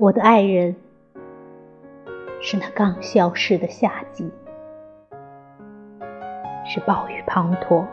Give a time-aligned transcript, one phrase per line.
[0.00, 0.76] 我的爱人
[2.40, 4.30] 是那刚消逝的夏季，
[6.64, 7.84] 是暴雨滂沱，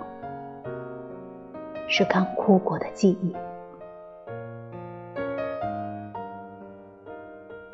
[1.88, 3.36] 是刚哭过的记忆。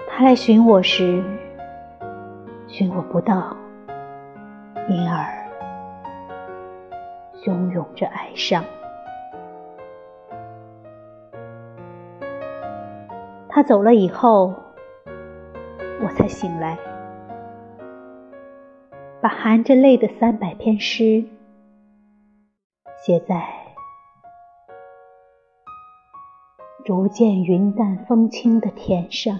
[0.08, 1.22] 他来寻我时，
[2.68, 3.54] 寻我不到，
[4.88, 5.26] 因而
[7.44, 8.64] 汹涌着哀伤。
[13.62, 14.56] 他走了以后，
[16.02, 16.80] 我才醒来，
[19.22, 21.24] 把含着泪的三百篇诗
[23.06, 23.48] 写在
[26.84, 29.38] 逐渐云淡风轻的天上。